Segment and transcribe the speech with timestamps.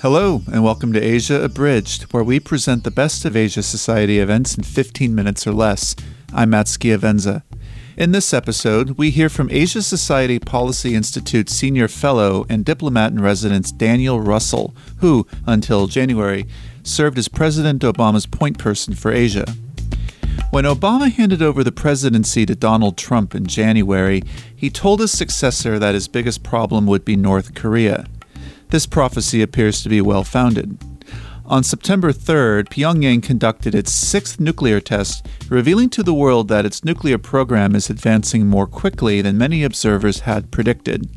[0.00, 4.56] Hello, and welcome to Asia Abridged, where we present the best of Asia Society events
[4.56, 5.96] in 15 minutes or less.
[6.32, 7.42] I'm Matt Schiavenza.
[7.96, 13.20] In this episode, we hear from Asia Society Policy Institute Senior Fellow and Diplomat in
[13.20, 16.46] Residence Daniel Russel, who, until January,
[16.84, 19.52] served as President Obama's point person for Asia.
[20.52, 24.22] When Obama handed over the presidency to Donald Trump in January,
[24.54, 28.06] he told his successor that his biggest problem would be North Korea.
[28.70, 30.78] This prophecy appears to be well founded.
[31.46, 36.84] On September 3rd, Pyongyang conducted its sixth nuclear test, revealing to the world that its
[36.84, 41.08] nuclear program is advancing more quickly than many observers had predicted.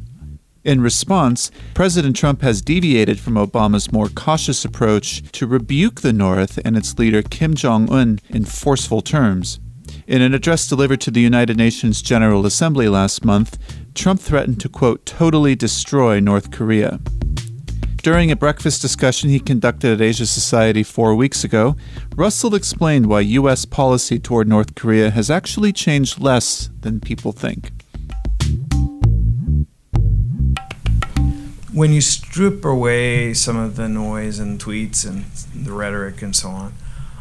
[0.64, 6.60] In response, President Trump has deviated from Obama's more cautious approach to rebuke the North
[6.64, 9.60] and its leader Kim Jong un in forceful terms.
[10.08, 13.58] In an address delivered to the United Nations General Assembly last month,
[13.94, 17.00] Trump threatened to, quote, totally destroy North Korea.
[18.02, 21.76] During a breakfast discussion he conducted at Asia Society four weeks ago,
[22.16, 23.66] Russel explained why U.S.
[23.66, 27.72] policy toward North Korea has actually changed less than people think.
[31.72, 36.50] When you strip away some of the noise and tweets and the rhetoric and so
[36.50, 36.74] on,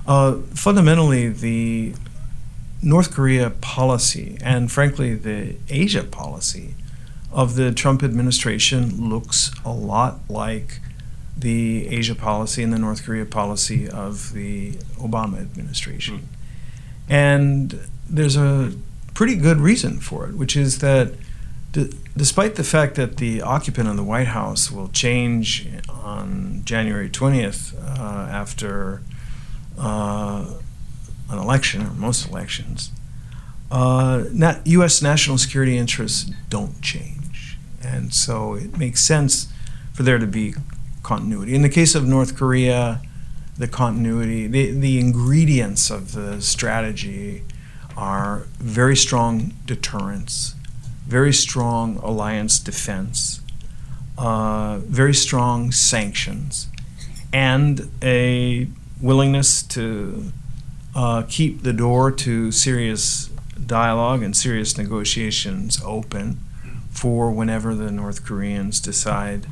[0.07, 1.95] uh, fundamentally the
[2.83, 6.75] North Korea policy and frankly the Asia policy
[7.33, 10.81] of the Trump administration looks a lot like
[11.37, 16.19] the Asia policy and the North Korea policy of the Obama administration.
[16.19, 16.25] Mm.
[17.09, 18.73] And there's a
[19.15, 21.13] pretty good reason for it, which is that
[21.73, 27.09] d- despite the fact that the occupant of the White House will change on January
[27.09, 29.03] 20th uh, after
[29.79, 30.55] uh,
[31.31, 32.91] an election, or most elections,
[33.71, 34.25] uh,
[34.65, 35.01] U.S.
[35.01, 37.57] national security interests don't change.
[37.83, 39.53] And so it makes sense
[39.93, 40.55] for there to be
[41.03, 41.55] continuity.
[41.55, 43.01] In the case of North Korea,
[43.57, 47.43] the continuity, the, the ingredients of the strategy
[47.97, 50.55] are very strong deterrence,
[51.07, 53.41] very strong alliance defense,
[54.19, 56.69] uh, very strong sanctions,
[57.33, 58.67] and a
[59.01, 60.33] willingness to
[60.95, 63.31] uh, keep the door to serious
[63.65, 66.41] dialogue and serious negotiations open
[66.91, 69.47] for whenever the North Koreans decide,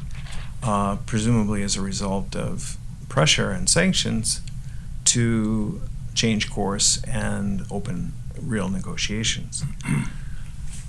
[0.62, 2.77] uh, presumably as a result of
[3.09, 4.41] pressure and sanctions,
[5.04, 5.81] to
[6.15, 9.65] change course and open real negotiations.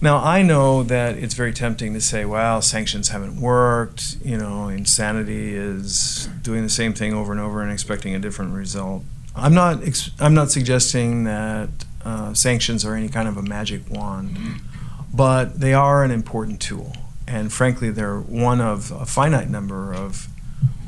[0.01, 4.15] Now, I know that it's very tempting to say, well, sanctions haven't worked.
[4.23, 8.53] You know, insanity is doing the same thing over and over and expecting a different
[8.53, 9.03] result.
[9.39, 9.81] I'm not,
[10.19, 11.69] I'm not suggesting that
[12.03, 14.37] uh, sanctions are any kind of a magic wand
[15.13, 16.93] but they are an important tool.
[17.27, 20.27] And frankly, they're one of a finite number of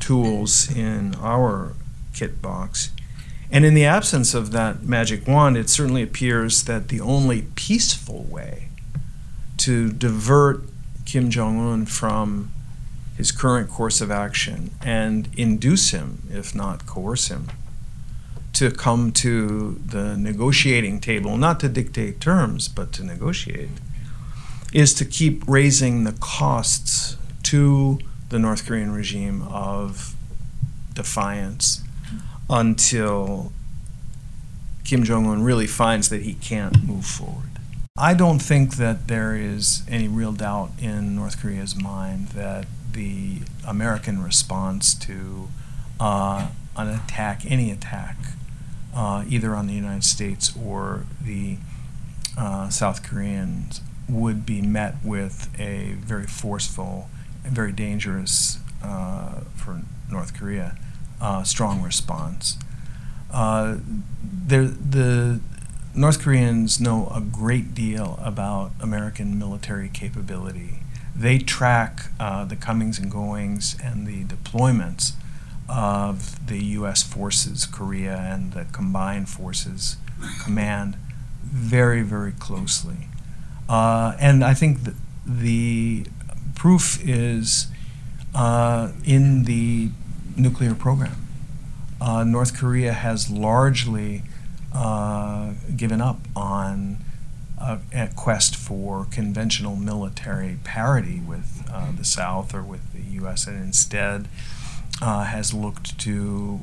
[0.00, 1.74] tools in our
[2.12, 2.90] kit box.
[3.50, 8.24] And in the absence of that magic wand, it certainly appears that the only peaceful
[8.24, 8.68] way
[9.58, 10.62] to divert
[11.04, 12.50] Kim Jong un from
[13.16, 17.48] his current course of action and induce him, if not coerce him,
[18.54, 23.70] to come to the negotiating table, not to dictate terms, but to negotiate,
[24.72, 27.98] is to keep raising the costs to
[28.28, 30.14] the North Korean regime of
[30.94, 31.82] defiance
[32.48, 33.52] until
[34.84, 37.50] Kim Jong un really finds that he can't move forward.
[37.96, 43.40] I don't think that there is any real doubt in North Korea's mind that the
[43.66, 45.48] American response to
[46.00, 48.16] uh, an attack, any attack,
[48.94, 51.56] uh, either on the United States or the
[52.36, 57.08] uh, South Koreans, would be met with a very forceful
[57.44, 60.76] and very dangerous uh, for North Korea
[61.22, 62.58] uh, strong response.
[63.32, 63.76] Uh,
[64.46, 65.40] the
[65.94, 70.80] North Koreans know a great deal about American military capability.
[71.14, 75.12] They track uh, the comings and goings and the deployments
[75.72, 77.02] of the U.S.
[77.02, 79.96] forces, Korea, and the combined forces
[80.44, 80.96] command
[81.42, 83.08] very, very closely.
[83.68, 84.80] Uh, and I think
[85.26, 86.06] the
[86.54, 87.68] proof is
[88.34, 89.90] uh, in the
[90.36, 91.26] nuclear program.
[92.00, 94.22] Uh, North Korea has largely
[94.74, 96.98] uh, given up on
[97.58, 103.46] a, a, quest for conventional military parity with uh, the South or with the U.S.
[103.46, 104.28] and instead
[105.00, 106.60] uh, has looked to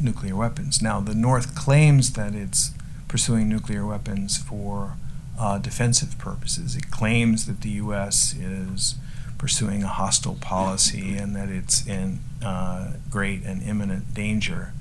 [0.00, 0.80] nuclear weapons.
[0.80, 2.72] Now, the North claims that it's
[3.08, 4.96] pursuing nuclear weapons for
[5.38, 6.76] uh, defensive purposes.
[6.76, 8.34] It claims that the U.S.
[8.34, 8.96] is
[9.38, 14.72] pursuing a hostile policy and that it's in uh, great and imminent danger.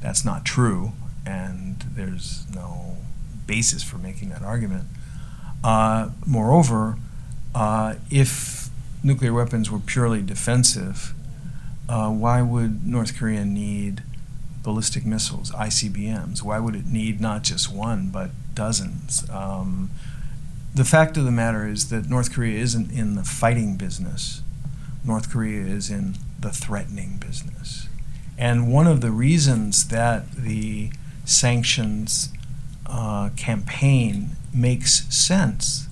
[0.00, 0.92] That's not true,
[1.24, 2.96] and there's no
[3.46, 4.84] basis for making that argument.
[5.62, 6.96] Uh, moreover,
[7.54, 8.68] uh, if
[9.02, 11.14] nuclear weapons were purely defensive,
[11.88, 14.02] uh, why would North Korea need
[14.62, 16.42] ballistic missiles, ICBMs?
[16.42, 19.28] Why would it need not just one, but dozens?
[19.30, 19.90] Um,
[20.74, 24.42] the fact of the matter is that North Korea isn't in the fighting business.
[25.04, 27.88] North Korea is in the threatening business.
[28.36, 30.90] And one of the reasons that the
[31.24, 32.28] sanctions
[32.86, 35.88] uh, campaign makes sense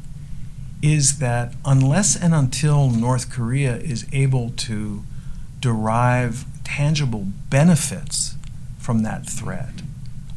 [0.83, 5.03] is that unless and until North Korea is able to
[5.67, 8.37] derive tangible benefits
[8.79, 9.83] from that threat,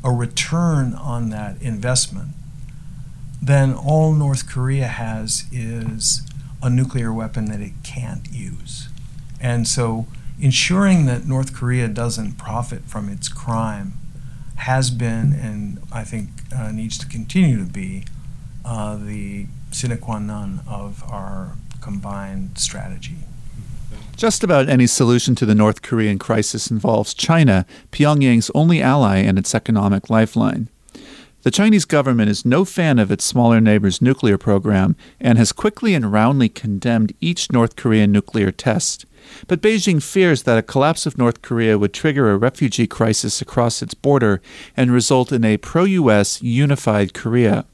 [0.04, 2.30] a return on that investment,
[3.40, 6.24] then all North Korea has is
[6.64, 8.90] a nuclear weapon that it can't use.
[9.40, 10.08] And so
[10.42, 13.94] ensuring that North Korea doesn't profit from its crime
[14.56, 18.06] has been, and I think uh, needs to continue to be,
[18.66, 23.18] uh, the sine qua non of our combined strategy.
[24.20, 29.40] Just about any solution to the North Korean crisis involves China, Pyongyang's only ally and
[29.40, 30.68] its economic lifeline.
[31.44, 35.94] The Chinese government is no fan of its smaller neighbor's nuclear program and has quickly
[35.94, 39.06] and roundly condemned each North Korean nuclear test.
[39.48, 43.82] But Beijing fears that a collapse of North Korea would trigger a refugee crisis across
[43.82, 44.42] its border
[44.76, 47.66] and result in a pro US unified Korea.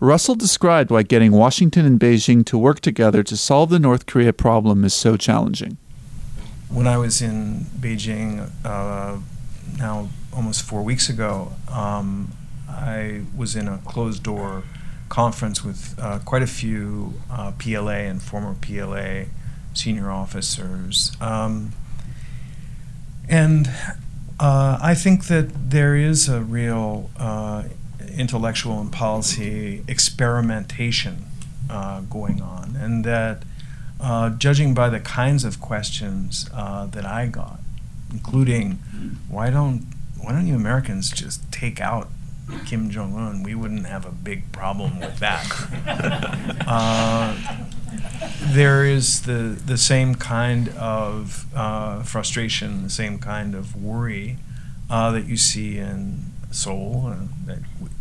[0.00, 4.32] Russel described why getting Washington and Beijing to work together to solve the North Korea
[4.32, 5.76] problem is so challenging.
[6.70, 9.18] When I was in Beijing uh,
[9.78, 12.32] now almost four weeks ago, um,
[12.66, 14.62] I was in a closed door
[15.10, 19.24] conference with uh, quite a few uh, PLA and former PLA
[19.74, 21.14] senior officers.
[21.20, 21.72] Um,
[23.28, 23.70] and
[24.38, 27.64] uh, I think that there is a real uh,
[28.16, 31.26] intellectual and policy experimentation
[31.68, 33.42] uh, going on, and that
[34.00, 37.60] uh, judging by the kinds of questions that I got,
[38.10, 38.72] including
[39.28, 39.86] why don't
[40.18, 42.08] why don't you Americans just take out
[42.66, 45.46] Kim Jong Un, we wouldn't have a big problem with that.
[46.66, 47.36] uh,
[48.40, 54.38] there is the the same kind of uh, frustration, the same kind of worry
[54.88, 57.58] uh, that you see in Seoul, uh, that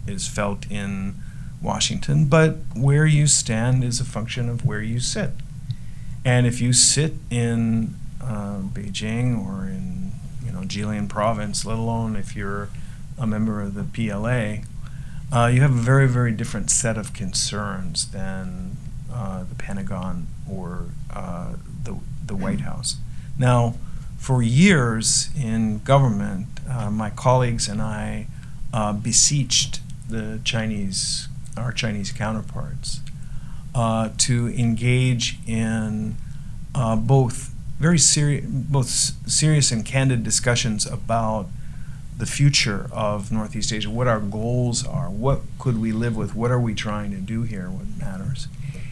[0.07, 1.15] is felt in
[1.61, 2.25] Washington.
[2.25, 5.31] But where you stand is a function of where you sit,
[6.25, 10.11] and if you sit in uh, Beijing or in
[10.43, 12.69] you know Jilin Province, let alone if you're
[13.17, 14.63] a member of the PLA,
[15.31, 18.77] uh, you have a very, very different set of concerns than
[19.13, 21.53] uh, the Pentagon or uh,
[21.83, 22.97] the, the White House.
[23.37, 23.75] Now,
[24.17, 28.27] for years in government, uh, my colleagues and I
[28.73, 29.79] uh, beseeched
[30.09, 31.27] the Chinese,
[31.57, 33.01] our Chinese counterparts,
[33.75, 36.15] uh, to engage in
[36.73, 41.47] both very serious, both serious and candid discussions about
[42.17, 46.51] the future of Northeast Asia, what our goals are, what could we live with, what
[46.51, 48.49] are we trying to do here, what matters.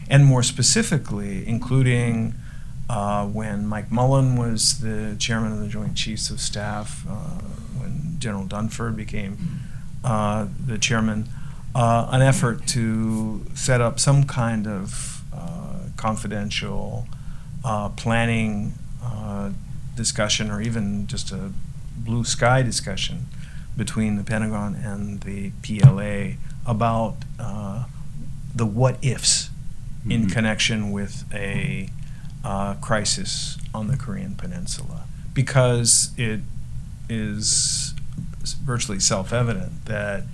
[0.08, 2.34] And more specifically, including
[2.88, 7.40] uh, when Mike Mullen was the chairman of the Joint Chiefs of Staff, uh,
[8.18, 9.60] General Dunford became
[10.04, 11.28] uh, the chairman,
[11.74, 17.06] uh, an effort to set up some kind of uh, confidential
[17.64, 18.74] uh, planning
[19.98, 21.50] discussion or even just a
[21.96, 23.26] blue sky discussion
[23.76, 27.84] between the Pentagon and the PLA about uh,
[28.54, 29.48] the what ifs
[30.00, 30.12] mm-hmm.
[30.12, 31.90] in connection with a
[32.44, 36.40] uh, crisis on the Korean Peninsula because it
[37.08, 37.94] is
[38.42, 40.24] virtually self evident that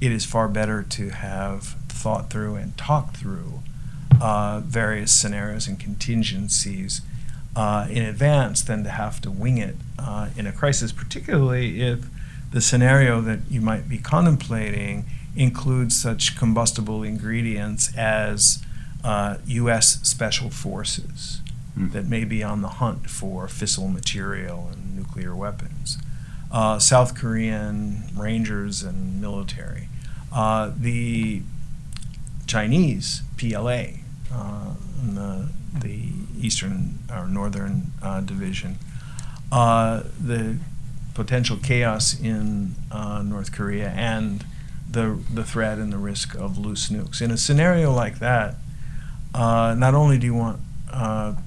[0.00, 3.60] it is far better to have thought through and talked through
[4.20, 7.00] uh, various scenarios and contingencies
[7.56, 12.06] uh, in advance than to have to wing it uh, in a crisis, particularly if
[12.52, 15.04] the scenario that you might be contemplating
[15.36, 18.62] includes such combustible ingredients as
[19.04, 20.00] uh, U.S.
[20.02, 21.40] special forces
[21.78, 21.92] mm.
[21.92, 25.98] that may be on the hunt for fissile material and nuclear weapons,
[26.50, 29.88] uh, South Korean rangers and military,
[30.32, 31.42] uh, the
[32.46, 33.84] Chinese PLA,
[34.32, 36.08] uh, the, the
[36.40, 38.78] Eastern or Northern uh, Division,
[39.52, 40.56] uh, the
[41.14, 44.44] potential chaos in uh, North Korea and
[44.90, 47.20] the, the threat and the risk of loose nukes.
[47.20, 48.54] In a scenario like that,
[49.34, 50.60] not only do you want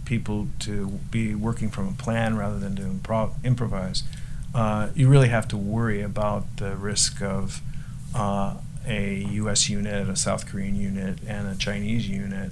[0.06, 4.04] people to be working from a plan rather than to improv- improvise,
[4.54, 7.62] uh, you really have to worry about the risk of
[8.14, 8.56] uh,
[8.86, 9.70] a U.S.
[9.70, 12.52] unit, a South Korean unit, and a Chinese unit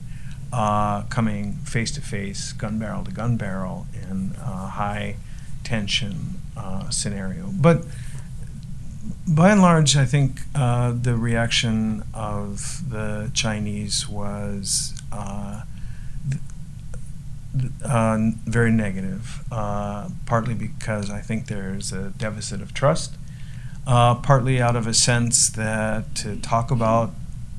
[0.53, 5.17] uh, coming face to face, gun barrel to gun barrel, in a high
[5.63, 7.51] tension uh, scenario.
[7.53, 7.85] But
[9.27, 14.99] by and large, I think uh, the reaction of the Chinese was
[17.83, 23.15] uh, very negative, uh, partly because I think there's a deficit of trust,
[23.87, 27.11] uh, partly out of a sense that to talk about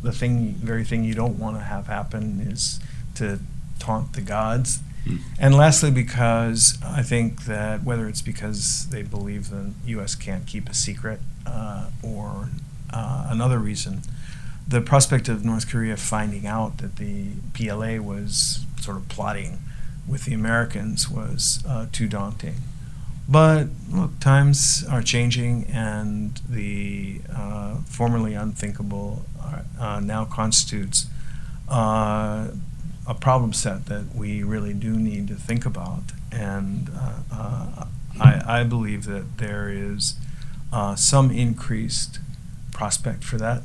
[0.02, 2.80] the thing, very thing you don't want to have happen is
[3.16, 3.40] to
[3.78, 4.80] taunt the gods.
[5.07, 5.19] Mm.
[5.38, 10.14] And lastly, because I think that whether it's because they believe the U.S.
[10.14, 12.50] can't keep a secret uh, or
[12.92, 14.02] uh, another reason,
[14.66, 19.59] the prospect of North Korea finding out that the PLA was sort of plotting
[20.11, 22.57] with the Americans was uh, too daunting.
[23.29, 29.25] But look, times are changing, and the uh, formerly unthinkable
[29.79, 31.07] uh, now constitutes
[31.69, 32.49] uh,
[33.07, 36.02] a problem set that we really do need to think about.
[36.33, 36.90] And
[37.33, 37.87] uh,
[38.21, 40.14] I, I, believe that there is
[40.97, 42.19] some increased
[42.73, 43.62] prospect for that.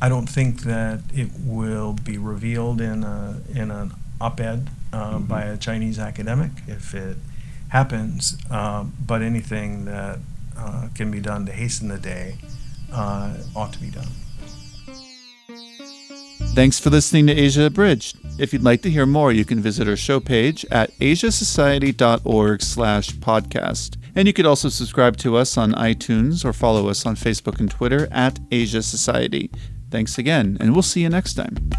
[0.00, 5.24] I don't think that it will be revealed in a in an op-ed uh, mm-hmm.
[5.24, 7.16] by a Chinese academic if it
[7.68, 10.18] happens, uh, but anything that
[10.56, 12.36] uh, can be done to hasten the day
[12.92, 14.08] uh, ought to be done.
[16.54, 18.18] Thanks for listening to Asia Abridged.
[18.38, 23.10] If you'd like to hear more, you can visit our show page at asiasociety.org slash
[23.16, 23.96] podcast.
[24.14, 27.70] And you could also subscribe to us on iTunes or follow us on Facebook and
[27.70, 29.50] Twitter at Asia Society.
[29.90, 31.70] Thanks again, and we'll see you next time.